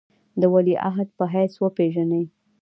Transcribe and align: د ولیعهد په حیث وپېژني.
د 0.41 0.43
ولیعهد 0.53 1.09
په 1.17 1.25
حیث 1.33 1.53
وپېژني. 1.59 2.23